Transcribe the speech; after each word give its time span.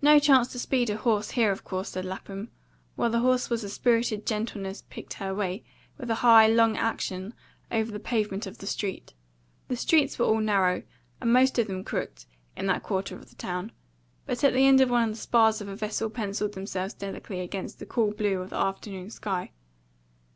"No 0.00 0.20
chance 0.20 0.46
to 0.52 0.60
speed 0.60 0.90
a 0.90 0.96
horse 0.96 1.32
here, 1.32 1.50
of 1.50 1.64
course," 1.64 1.88
said 1.88 2.04
Lapham, 2.04 2.52
while 2.94 3.10
the 3.10 3.18
horse 3.18 3.50
with 3.50 3.64
a 3.64 3.68
spirited 3.68 4.24
gentleness 4.24 4.84
picked 4.90 5.14
her 5.14 5.34
way, 5.34 5.64
with 5.98 6.08
a 6.08 6.14
high, 6.22 6.46
long 6.46 6.76
action, 6.76 7.34
over 7.68 7.90
the 7.90 7.98
pavement 7.98 8.46
of 8.46 8.58
the 8.58 8.66
street. 8.68 9.12
The 9.66 9.74
streets 9.74 10.20
were 10.20 10.24
all 10.26 10.38
narrow, 10.38 10.84
and 11.20 11.32
most 11.32 11.58
of 11.58 11.66
them 11.66 11.82
crooked, 11.82 12.26
in 12.54 12.66
that 12.66 12.84
quarter 12.84 13.16
of 13.16 13.28
the 13.28 13.34
town; 13.34 13.72
but 14.24 14.44
at 14.44 14.52
the 14.52 14.66
end 14.68 14.80
of 14.80 14.88
one 14.88 15.10
the 15.10 15.16
spars 15.16 15.60
of 15.60 15.66
a 15.66 15.74
vessel 15.74 16.08
pencilled 16.10 16.52
themselves 16.52 16.94
delicately 16.94 17.40
against 17.40 17.80
the 17.80 17.86
cool 17.86 18.12
blue 18.12 18.38
of 18.40 18.50
the 18.50 18.56
afternoon 18.56 19.10
sky. 19.10 19.50